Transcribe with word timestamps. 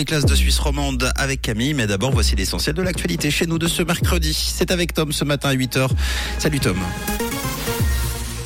Les 0.00 0.04
classes 0.04 0.26
de 0.26 0.34
Suisse 0.36 0.60
romande 0.60 1.10
avec 1.16 1.42
Camille, 1.42 1.74
mais 1.74 1.88
d'abord 1.88 2.12
voici 2.12 2.36
l'essentiel 2.36 2.72
de 2.76 2.82
l'actualité 2.82 3.32
chez 3.32 3.46
nous 3.46 3.58
de 3.58 3.66
ce 3.66 3.82
mercredi. 3.82 4.32
C'est 4.32 4.70
avec 4.70 4.94
Tom 4.94 5.10
ce 5.10 5.24
matin 5.24 5.48
à 5.48 5.56
8h. 5.56 5.88
Salut 6.38 6.60
Tom. 6.60 6.76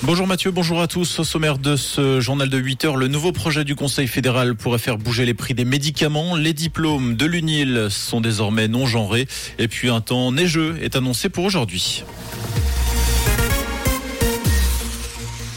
Bonjour 0.03 0.27
Mathieu, 0.27 0.51
bonjour 0.51 0.81
à 0.81 0.87
tous. 0.87 1.19
Au 1.19 1.25
sommaire 1.25 1.59
de 1.59 1.77
ce 1.77 2.21
journal 2.21 2.49
de 2.49 2.57
8 2.57 2.87
heures, 2.87 2.97
le 2.97 3.07
nouveau 3.07 3.33
projet 3.33 3.65
du 3.65 3.75
Conseil 3.75 4.09
fédéral 4.09 4.55
pourrait 4.55 4.79
faire 4.79 4.97
bouger 4.97 5.27
les 5.27 5.35
prix 5.35 5.53
des 5.53 5.67
médicaments. 5.67 6.37
Les 6.37 6.55
diplômes 6.55 7.17
de 7.17 7.27
l'UNIL 7.27 7.89
sont 7.91 8.23
désormais 8.23 8.67
non 8.67 8.87
genrés. 8.87 9.29
Et 9.59 9.69
puis 9.69 9.91
un 9.91 10.01
temps 10.01 10.33
neigeux 10.33 10.79
est 10.81 10.97
annoncé 10.97 11.29
pour 11.29 11.45
aujourd'hui. 11.45 12.03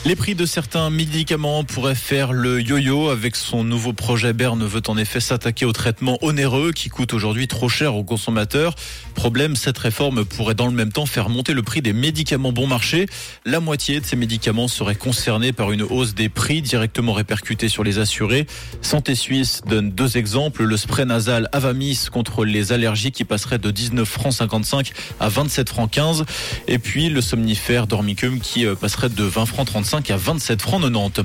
Les 0.08 0.16
prix 0.16 0.36
de 0.36 0.46
certains 0.46 0.92
médicaments 0.92 1.64
pourraient 1.64 1.96
faire 1.96 2.32
le 2.32 2.62
yo-yo. 2.62 3.10
Avec 3.10 3.36
son 3.36 3.64
nouveau 3.64 3.92
projet, 3.92 4.34
Berne 4.34 4.64
veut 4.64 4.84
en 4.86 5.00
effet 5.00 5.20
s'attaquer 5.20 5.66
aux 5.66 5.72
traitements 5.72 6.20
onéreux 6.22 6.74
qui 6.74 6.90
coûtent 6.90 7.16
aujourd'hui 7.16 7.48
trop 7.48 7.70
cher 7.70 7.96
aux 7.96 8.04
consommateurs. 8.04 8.76
Problème, 9.16 9.56
cette 9.56 9.80
réforme 9.80 10.24
pourrait 10.24 10.54
dans 10.54 10.68
le 10.68 10.74
même 10.74 10.92
temps 10.92 11.08
faire 11.08 11.28
monter 11.28 11.54
le 11.54 11.64
prix 11.64 11.82
des 11.82 11.92
médicaments 11.92 12.52
bon 12.52 12.68
marché. 12.68 13.08
La 13.46 13.60
moitié 13.60 14.00
de 14.00 14.06
ces 14.06 14.16
médicaments 14.16 14.68
seraient 14.68 14.94
concernés 14.94 15.54
par 15.54 15.72
une 15.72 15.82
hausse 15.82 16.14
des 16.14 16.30
prix 16.30 16.62
directement 16.62 17.14
répercutée 17.14 17.68
sur 17.68 17.84
les 17.84 17.98
assurés. 17.98 18.46
Santé 18.84 19.16
Suisse 19.16 19.64
donne 19.68 19.90
deux 19.90 20.18
exemples. 20.18 20.66
Le 20.66 20.78
spray 20.78 21.06
nasal 21.06 21.50
Avamis 21.52 22.10
contre 22.12 22.46
les 22.46 22.74
allergies 22.74 23.12
qui 23.12 23.24
passerait 23.24 23.58
de 23.58 23.72
19 23.72 24.08
francs 24.08 24.34
55 24.34 24.92
à 25.20 25.30
27 25.30 25.68
francs 25.68 25.90
15. 25.90 26.26
Et 26.68 26.78
puis 26.78 27.10
le 27.10 27.22
somnifère 27.22 27.88
Dormicum 27.88 28.40
qui 28.40 28.68
euh, 28.68 28.76
passerait 28.76 29.10
de 29.10 29.24
20 29.24 29.48
francs 29.48 29.66
35 29.66 29.95
à 29.96 30.18
27 30.18 30.62
francs 30.62 30.82
90. 30.82 31.24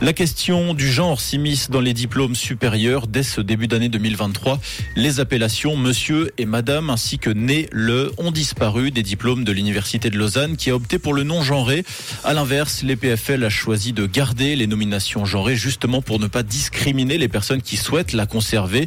La 0.00 0.12
question 0.12 0.74
du 0.74 0.90
genre 0.90 1.20
s'immisce 1.20 1.70
dans 1.70 1.80
les 1.80 1.92
diplômes 1.92 2.36
supérieurs 2.36 3.08
dès 3.08 3.24
ce 3.24 3.40
début 3.40 3.66
d'année 3.66 3.88
2023. 3.88 4.60
Les 4.94 5.18
appellations 5.18 5.76
monsieur 5.76 6.30
et 6.38 6.46
madame 6.46 6.88
ainsi 6.90 7.18
que 7.18 7.30
né 7.30 7.68
le 7.72 8.12
ont 8.18 8.30
disparu 8.30 8.92
des 8.92 9.02
diplômes 9.02 9.42
de 9.42 9.50
l'université 9.50 10.08
de 10.08 10.16
Lausanne 10.16 10.56
qui 10.56 10.70
a 10.70 10.76
opté 10.76 11.00
pour 11.00 11.14
le 11.14 11.24
non 11.24 11.42
genré. 11.42 11.84
À 12.22 12.32
l'inverse, 12.32 12.82
les 12.82 12.94
PFL 12.94 13.42
a 13.42 13.50
choisi 13.50 13.92
de 13.92 14.06
garder 14.06 14.54
les 14.54 14.68
nominations 14.68 15.24
genrées 15.24 15.56
justement 15.56 16.00
pour 16.00 16.20
ne 16.20 16.28
pas 16.28 16.44
discriminer 16.44 17.18
les 17.18 17.28
personnes 17.28 17.62
qui 17.62 17.76
souhaitent 17.76 18.12
la 18.12 18.26
conserver. 18.26 18.86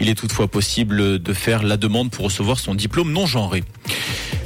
Il 0.00 0.08
est 0.08 0.14
toutefois 0.14 0.46
possible 0.46 1.18
de 1.20 1.32
faire 1.32 1.64
la 1.64 1.76
demande 1.76 2.10
pour 2.10 2.26
recevoir 2.26 2.60
son 2.60 2.74
diplôme 2.76 3.10
non 3.12 3.26
genré. 3.26 3.64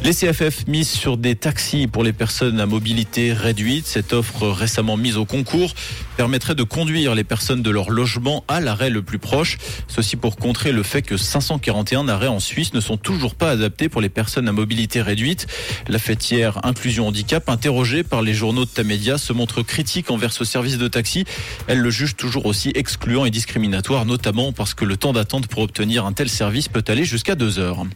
Les 0.04 0.12
CFF 0.12 0.66
misent 0.66 0.90
sur 0.90 1.16
des 1.16 1.34
taxis 1.34 1.86
pour 1.86 2.04
les 2.04 2.12
personnes 2.12 2.60
à 2.60 2.66
mobilité 2.66 3.32
réduite. 3.32 3.86
Cette 3.86 4.12
offre 4.12 4.48
récemment 4.48 4.98
mise 4.98 5.16
au 5.16 5.24
concours 5.24 5.72
permettrait 6.18 6.54
de 6.54 6.62
conduire 6.62 7.14
les 7.14 7.24
personnes 7.24 7.62
de 7.62 7.70
leur 7.70 7.88
logement 7.88 8.44
à 8.46 8.60
l'arrêt 8.60 8.90
le 8.90 9.00
plus 9.00 9.18
proche. 9.18 9.56
Ceci 9.88 10.16
pour 10.16 10.36
contrer 10.36 10.72
le 10.72 10.82
fait 10.82 11.00
que 11.00 11.16
541 11.16 12.06
arrêts 12.08 12.28
en 12.28 12.38
Suisse 12.38 12.74
ne 12.74 12.80
sont 12.80 12.98
toujours 12.98 13.34
pas 13.34 13.52
adaptés 13.52 13.88
pour 13.88 14.02
les 14.02 14.10
personnes 14.10 14.46
à 14.46 14.52
mobilité 14.52 15.00
réduite. 15.00 15.46
La 15.88 15.98
fêtière 15.98 16.60
Inclusion 16.66 17.08
Handicap, 17.08 17.48
interrogée 17.48 18.02
par 18.02 18.20
les 18.20 18.34
journaux 18.34 18.66
de 18.66 18.70
Tamedia, 18.70 19.16
se 19.16 19.32
montre 19.32 19.62
critique 19.62 20.10
envers 20.10 20.34
ce 20.34 20.44
service 20.44 20.76
de 20.76 20.86
taxi. 20.86 21.24
Elle 21.66 21.78
le 21.78 21.88
juge 21.88 22.14
toujours 22.14 22.44
aussi 22.44 22.72
excluant 22.74 23.24
et 23.24 23.30
discriminatoire, 23.30 24.04
notamment 24.04 24.52
parce 24.52 24.74
que 24.74 24.84
le 24.84 24.98
temps 24.98 25.14
d'attente 25.14 25.46
pour 25.46 25.62
obtenir 25.62 26.04
un 26.04 26.12
tel 26.12 26.28
service 26.28 26.68
peut 26.68 26.84
aller 26.88 27.06
jusqu'à 27.06 27.36
deux 27.36 27.58
heures. 27.58 27.86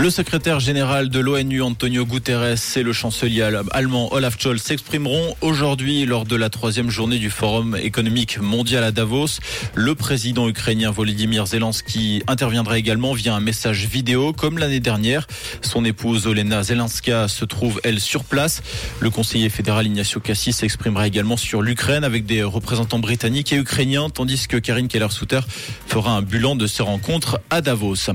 Le 0.00 0.08
secrétaire 0.08 0.60
général 0.60 1.10
de 1.10 1.20
l'ONU, 1.20 1.60
Antonio 1.60 2.06
Guterres, 2.06 2.56
et 2.74 2.82
le 2.82 2.94
chancelier 2.94 3.42
allemand 3.70 4.10
Olaf 4.14 4.40
Scholz 4.40 4.62
s'exprimeront 4.62 5.36
aujourd'hui 5.42 6.06
lors 6.06 6.24
de 6.24 6.36
la 6.36 6.48
troisième 6.48 6.88
journée 6.88 7.18
du 7.18 7.28
Forum 7.28 7.76
économique 7.76 8.38
mondial 8.38 8.82
à 8.82 8.92
Davos. 8.92 9.40
Le 9.74 9.94
président 9.94 10.48
ukrainien 10.48 10.90
Volodymyr 10.90 11.46
Zelensky 11.46 12.22
interviendra 12.28 12.78
également 12.78 13.12
via 13.12 13.34
un 13.34 13.40
message 13.40 13.86
vidéo 13.88 14.32
comme 14.32 14.56
l'année 14.56 14.80
dernière. 14.80 15.26
Son 15.60 15.84
épouse 15.84 16.26
Olena 16.26 16.62
Zelenska 16.62 17.28
se 17.28 17.44
trouve, 17.44 17.78
elle, 17.84 18.00
sur 18.00 18.24
place. 18.24 18.62
Le 19.00 19.10
conseiller 19.10 19.50
fédéral 19.50 19.86
Ignacio 19.86 20.18
Cassis 20.18 20.54
s'exprimera 20.54 21.08
également 21.08 21.36
sur 21.36 21.60
l'Ukraine 21.60 22.04
avec 22.04 22.24
des 22.24 22.42
représentants 22.42 23.00
britanniques 23.00 23.52
et 23.52 23.56
ukrainiens, 23.56 24.08
tandis 24.08 24.48
que 24.48 24.56
Karine 24.56 24.88
Keller-Souter 24.88 25.40
fera 25.86 26.12
un 26.12 26.22
bilan 26.22 26.56
de 26.56 26.66
ces 26.66 26.82
rencontres 26.82 27.38
à 27.50 27.60
Davos. 27.60 28.08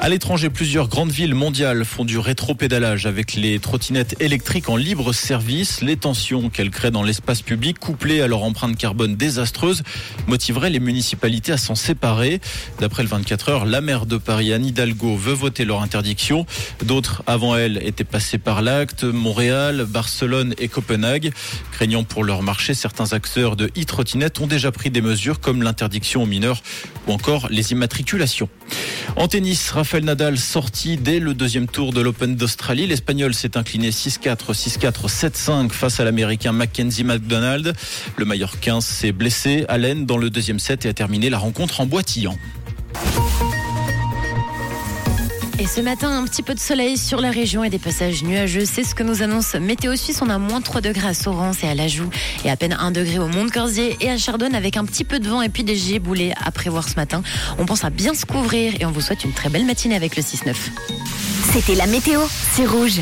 À 0.00 0.08
l'étranger, 0.08 0.50
plusieurs 0.50 0.88
grandes 0.88 1.12
villes 1.12 1.34
mondiales 1.34 1.84
font 1.84 2.04
du 2.04 2.18
rétro-pédalage 2.18 3.06
avec 3.06 3.34
les 3.34 3.58
trottinettes 3.58 4.16
électriques 4.20 4.68
en 4.68 4.76
libre 4.76 5.12
service. 5.12 5.80
Les 5.80 5.96
tensions 5.96 6.50
qu'elles 6.50 6.70
créent 6.70 6.90
dans 6.90 7.04
l'espace 7.04 7.42
public, 7.42 7.78
couplées 7.78 8.20
à 8.20 8.26
leur 8.26 8.42
empreinte 8.42 8.76
carbone 8.76 9.14
désastreuse, 9.14 9.82
motiveraient 10.26 10.68
les 10.68 10.80
municipalités 10.80 11.52
à 11.52 11.56
s'en 11.56 11.76
séparer. 11.76 12.40
D'après 12.80 13.02
le 13.02 13.08
24 13.08 13.48
heures, 13.48 13.64
la 13.64 13.80
maire 13.80 14.04
de 14.04 14.18
Paris, 14.18 14.52
Anne 14.52 14.66
Hidalgo, 14.66 15.16
veut 15.16 15.32
voter 15.32 15.64
leur 15.64 15.80
interdiction. 15.80 16.44
D'autres, 16.84 17.22
avant 17.26 17.56
elle, 17.56 17.80
étaient 17.86 18.04
passés 18.04 18.38
par 18.38 18.62
l'acte. 18.62 19.04
Montréal, 19.04 19.86
Barcelone 19.88 20.54
et 20.58 20.68
Copenhague. 20.68 21.32
Craignant 21.72 22.04
pour 22.04 22.24
leur 22.24 22.42
marché, 22.42 22.74
certains 22.74 23.12
acteurs 23.12 23.56
de 23.56 23.66
e-trottinettes 23.78 24.40
ont 24.40 24.48
déjà 24.48 24.72
pris 24.72 24.90
des 24.90 25.00
mesures 25.00 25.40
comme 25.40 25.62
l'interdiction 25.62 26.24
aux 26.24 26.26
mineurs 26.26 26.62
ou 27.06 27.12
encore 27.12 27.48
les 27.48 27.72
immatriculations. 27.72 28.48
En 29.16 29.28
tennis, 29.28 29.70
Rafael 29.84 30.04
Nadal 30.04 30.38
sorti 30.38 30.96
dès 30.96 31.20
le 31.20 31.34
deuxième 31.34 31.66
tour 31.66 31.92
de 31.92 32.00
l'Open 32.00 32.36
d'Australie. 32.36 32.86
L'Espagnol 32.86 33.34
s'est 33.34 33.58
incliné 33.58 33.90
6-4, 33.90 34.54
6-4, 34.54 35.10
7-5 35.10 35.68
face 35.68 36.00
à 36.00 36.04
l'Américain 36.04 36.52
Mackenzie 36.52 37.04
McDonald. 37.04 37.74
Le 38.16 38.24
Mallorquin 38.24 38.80
s'est 38.80 39.12
blessé 39.12 39.66
à 39.68 39.76
l'aine 39.76 40.06
dans 40.06 40.16
le 40.16 40.30
deuxième 40.30 40.58
set 40.58 40.86
et 40.86 40.88
a 40.88 40.94
terminé 40.94 41.28
la 41.28 41.36
rencontre 41.36 41.82
en 41.82 41.86
boitillant. 41.86 42.38
Et 45.60 45.66
ce 45.68 45.80
matin, 45.80 46.10
un 46.18 46.24
petit 46.24 46.42
peu 46.42 46.52
de 46.52 46.58
soleil 46.58 46.98
sur 46.98 47.20
la 47.20 47.30
région 47.30 47.62
et 47.62 47.70
des 47.70 47.78
passages 47.78 48.24
nuageux. 48.24 48.64
C'est 48.64 48.82
ce 48.82 48.94
que 48.94 49.04
nous 49.04 49.22
annonce 49.22 49.54
Météo 49.54 49.94
Suisse. 49.94 50.20
On 50.20 50.28
a 50.28 50.38
moins 50.38 50.60
3 50.60 50.80
degrés 50.80 51.06
à 51.06 51.14
Sorens 51.14 51.62
et 51.62 51.68
à 51.68 51.74
Lajoux 51.74 52.10
et 52.44 52.50
à 52.50 52.56
peine 52.56 52.76
1 52.78 52.90
degré 52.90 53.20
au 53.20 53.28
Mont-Corsier 53.28 53.96
et 54.00 54.10
à 54.10 54.18
Chardonne 54.18 54.56
avec 54.56 54.76
un 54.76 54.84
petit 54.84 55.04
peu 55.04 55.20
de 55.20 55.28
vent 55.28 55.42
et 55.42 55.48
puis 55.48 55.62
des 55.62 55.76
giboulées 55.76 56.32
à 56.44 56.50
prévoir 56.50 56.88
ce 56.88 56.96
matin. 56.96 57.22
On 57.58 57.66
pense 57.66 57.84
à 57.84 57.90
bien 57.90 58.14
se 58.14 58.26
couvrir 58.26 58.74
et 58.80 58.84
on 58.84 58.90
vous 58.90 59.00
souhaite 59.00 59.22
une 59.24 59.32
très 59.32 59.48
belle 59.48 59.64
matinée 59.64 59.94
avec 59.94 60.16
le 60.16 60.22
6-9. 60.22 60.54
C'était 61.52 61.76
la 61.76 61.86
météo, 61.86 62.20
c'est 62.52 62.66
rouge. 62.66 63.00